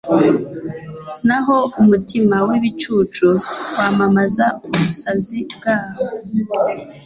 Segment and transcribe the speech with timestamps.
[1.27, 3.27] naho umutima w’ibicucu
[3.77, 6.05] wamamaza ubusazi bwawo